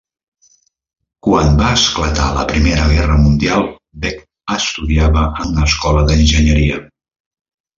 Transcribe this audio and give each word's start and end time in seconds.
Quan 1.27 1.51
va 1.59 1.67
esclatar 1.79 2.29
la 2.37 2.45
Primera 2.53 2.87
Guerra 2.93 3.17
Mundial, 3.25 3.67
Beck 4.07 4.25
estudiava 4.57 5.27
en 5.45 5.53
una 5.55 5.69
escola 5.73 6.03
d'enginyeria. 6.09 6.83